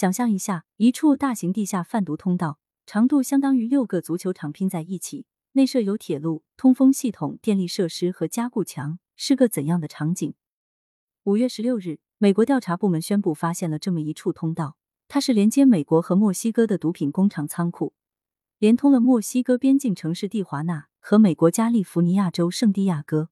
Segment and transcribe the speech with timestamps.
[0.00, 10.32] 想象一下，一处大型地下贩毒通道，长度相当于六个足球场拼在一起，内设有铁路、通风系统、电力设施和加固墙，是个怎样的场景？
[11.24, 17.92] 五月十六日，美国调查部门宣布发现了这么一处通道，它是连接美国和墨西哥的毒品工厂仓库，
[18.58, 23.28] 连通了墨西哥边境城市蒂华纳和美国加利福尼亚州圣地亚哥。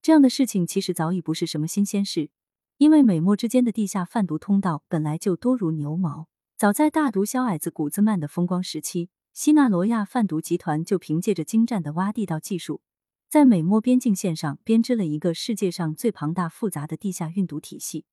[0.00, 2.30] 这样的事情其实早已不是什么新鲜事，
[2.76, 6.26] 因为美墨之间的地下贩毒通道本来就多如牛毛。
[6.56, 12.80] 早在大毒枭矮子古兹曼的风光时期，西纳罗亚贩毒集团就凭借着精湛的挖地道技术。
[13.28, 18.00] 在美墨边境线上编织了一个世界上最庞大复杂的地下运毒体系。《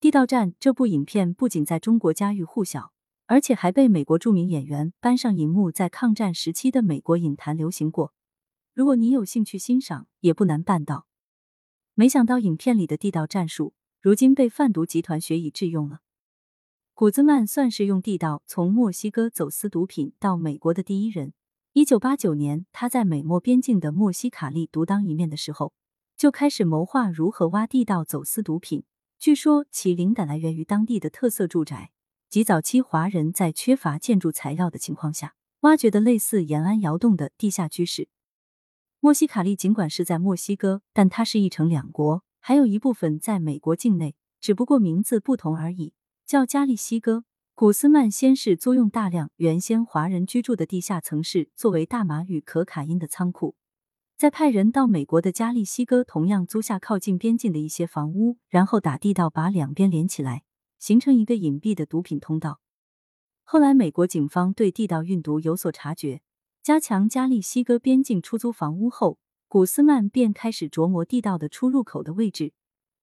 [0.00, 2.92] 地道战》这部影片不仅在中国家喻户晓，
[3.26, 8.12] 而且还被美国著名演员搬上银幕，在抗战时期的美国影坛流行过。
[8.74, 11.06] 如果你有兴趣欣赏，也不难办到。
[11.94, 16.00] 没想到影片里的地道战术，如今被贩毒集团学以致用了。
[16.94, 21.34] 古兹曼算是用地道从墨西哥走私毒品到美国的第一人。
[21.74, 25.72] 一九八九年，他在美墨边境的墨西卡利独当一面的时候，
[26.16, 28.84] 就开始谋划如何挖地道走私毒品。
[29.18, 31.90] 据说其灵感来源于当地的特色住宅
[32.28, 38.08] 及早期华人在缺乏建筑材料的情况下，挖掘的类似延安窑洞的地下居室。
[39.04, 45.92] 墨西卡利尽管是在墨西哥，但它是一城两国，还有一部分在美国境内，只不过名字不同而已，
[46.24, 47.24] 叫加利西哥。
[47.56, 53.56] 古斯曼先是租用大量原先华人居住的地下层室作为大麻与可卡因的仓库，
[54.16, 60.44] 再派人到美国的加利西哥同样租下靠近边境的一些房屋，然后打地道把两边连起来，
[60.78, 62.60] 形成一个隐蔽的毒品通道。
[63.42, 66.22] 后来美国警方对地道运毒有所察觉，
[66.62, 69.18] 加强加利西哥边境出租房屋后，
[69.48, 72.52] 古斯曼便开始琢磨地道的出入口的位置，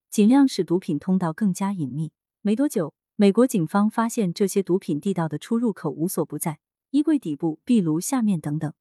[0.09, 2.13] 尽量使毒品通道更加隐秘。
[2.41, 2.93] 没多久。
[3.17, 6.59] 美国警方发现这些毒品地道的出入口无所不在，
[6.91, 8.73] 衣柜底部、壁炉下面等等。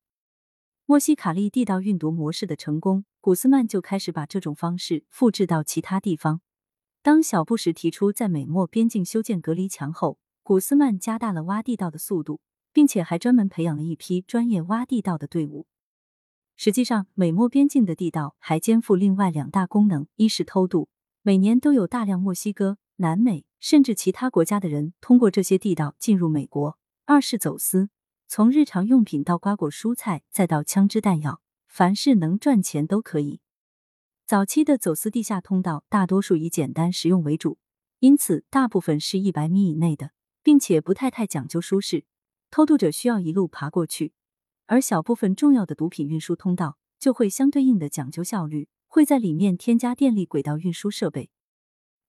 [0.86, 6.40] 墨西卡利地道运毒模式的成功，古斯曼就开始把这种方式复制到其他地方。
[7.02, 12.40] 当小布什提出在美墨边境修建隔离墙后，古斯曼加大了挖地道的速度，
[12.78, 15.66] 并且还专门培养了一批专业挖地道的队伍。
[16.54, 20.88] 实际上，美墨边境的地道还肩负另外两大功能：一是偷渡，
[21.22, 23.44] 每年都有大量墨西哥、南美。
[23.58, 26.78] 甚至其他国家的人通过这些地道进入美国。
[27.04, 27.90] 二是走私，
[28.28, 33.40] 从日常用品到瓜果蔬菜，再到枪支弹药，凡是能赚钱都可以。
[34.24, 37.58] 早期的走私地下通道大多数以简单实用为主，
[37.98, 40.12] 因此大部分是一百米以内的，
[40.44, 42.04] 并且不太太讲究舒适，
[42.50, 44.12] 偷渡者需要一路爬过去。
[44.66, 51.30] 而小部分重要的毒品运输通道就会相对应的讲究效率，会在里面添加电力轨道运输设备。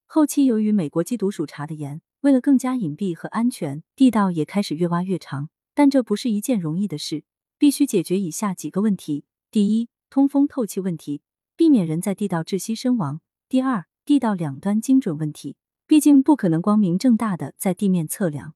[0.05, 5.49] 后期由于美国缉毒署查的严，为了更加隐蔽和安全，地道也开始越挖越长。
[5.73, 7.23] 但这不是一件容易的事，
[7.57, 11.21] 必须解决以下几个问题：第一，通风透气问题，
[11.55, 15.55] 避免人在地道窒息身亡；第二，地道两端精准问题，
[15.87, 18.55] 毕竟不可能光明正大的在地面测量。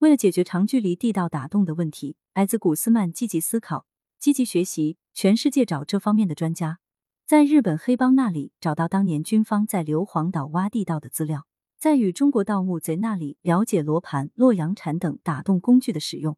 [0.00, 3.86] 为了解决长距离地道打洞的问题，矮子古斯曼积极思考，
[4.18, 6.80] 积极学习，全世界找这方面的专家。
[7.24, 11.46] 在日本黑帮那里找到当年军方在硫磺岛挖地道的资料，
[11.78, 16.36] 在与中国盗墓贼那里了解罗盘、洛阳铲等打洞工具的使用。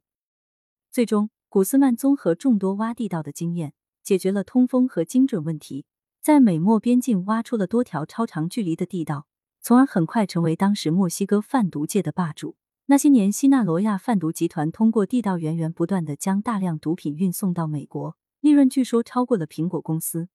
[0.92, 5.84] 最终，古斯曼综合众多挖地道的经验，解决了通风和精准问题，
[6.22, 9.26] 在美墨边境挖出了多条超长距离的地道，
[9.60, 12.56] 从而很快成为当时墨西哥贩毒界的霸主。
[12.90, 20.30] 那些年，西纳罗亚贩毒集团通过地道源源不断的将大量毒品运送到美国，利润据说超过了苹果公司。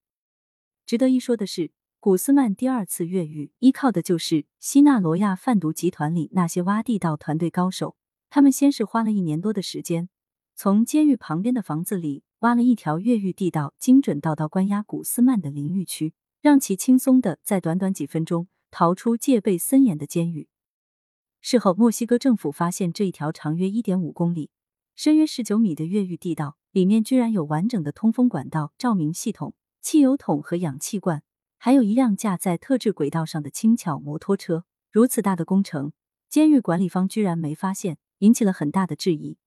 [0.86, 7.96] 值得一说的是，古斯曼第二次越狱依靠的就是西纳罗亚贩毒集团里那些挖地道团队高手。
[8.30, 10.09] 他们先是花了一年多的时间，
[10.53, 20.47] 从监狱旁边的房子里挖了一条越狱地道，精准到到关押古斯曼的淋浴区，让其轻松的在短短几分钟逃出戒备森严的监狱。
[21.45, 24.49] 事后，墨西哥政府发现这一条长约一点五公里、
[24.95, 29.53] 深约十九米的越狱地道里面居然有完整的通风管道、照明系统。
[29.81, 31.22] 汽油桶和氧气罐，
[31.57, 34.63] 还有一辆架在特制轨道上的轻巧摩托车。
[34.90, 35.91] 如此大的工程，
[36.29, 39.37] 监狱管理方居然没发现，引起了很大的质疑。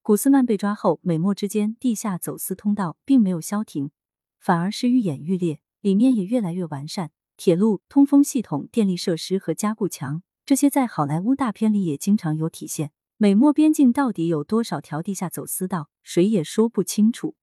[0.00, 3.90] 古斯曼被抓后，美墨之间地下走私通道并没有消停，
[4.38, 7.10] 反而是愈演愈烈，里面也越来越完善。
[7.36, 12.90] 铁路、通风系统、电力设施和加固墙，这些在好莱坞大片里也经常有体现。
[13.16, 17.36] 美墨边境到底有多少条地下走私道，谁也说不清楚。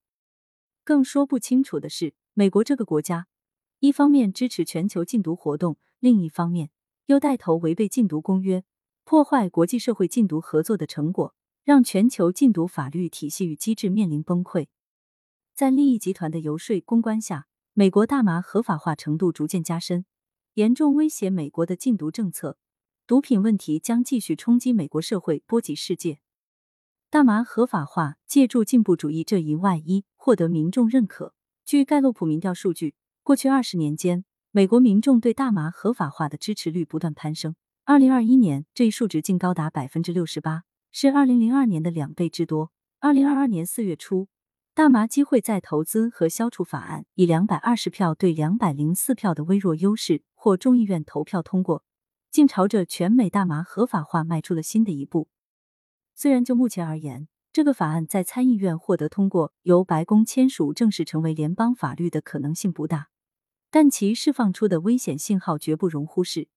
[0.83, 3.27] 更说不清楚的是，美国这个国家，
[3.80, 6.69] 一方面支持全球禁毒活动，另一方面
[7.06, 8.65] 又带头违背禁毒公约，
[9.06, 11.33] 破坏国际社会禁毒合作的成果，
[11.63, 14.68] 让全球禁毒法律体系与机制面临崩溃。
[15.54, 20.06] 在利益集团的游说公关下，美国大麻合法化程度逐渐加深，
[20.56, 22.57] 严重威胁美国的禁毒政策。
[23.07, 26.19] 毒品问题将继续冲击美国社会，波及世界。
[27.09, 31.33] 大麻合法化借助进步主义这一外衣，获得民众认可。
[31.63, 37.56] 据盖洛普民调数据，过去二十年间，美国民众对大麻合法化的支持率不断攀升。
[37.86, 42.74] 二零二一年，这一数值竟高达百分之六十八，是二零零二年的两倍之多。
[43.00, 44.27] 二零二二年四月初，
[44.74, 51.86] 大麻机会再投资和消除法案以两百二十票对两百零四票的微弱优势获众议院投票通过，
[52.31, 55.27] 竟朝着全美大麻合法化迈出了新的一步。
[56.15, 63.09] 虽然就目前而言，这个法案在参议院获得通过，由白宫签署正式成为联邦法律的可能性不大，
[63.69, 66.47] 但其释放出的危险信号绝不容忽视。